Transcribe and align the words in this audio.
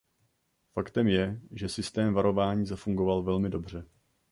Faktem 0.71 1.07
je, 1.07 1.41
že 1.51 1.69
systém 1.69 2.13
varování 2.13 2.65
zafungoval 2.65 3.23
velmi 3.23 3.49
dobře. 3.49 3.85